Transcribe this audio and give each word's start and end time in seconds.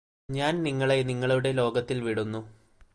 ഞാന് 0.29 0.65
നിങ്ങളെ 0.65 0.97
നിങ്ങളുടെ 1.03 1.51
ലോകത്തില് 1.51 2.01
വിടുന്നു 2.01 2.41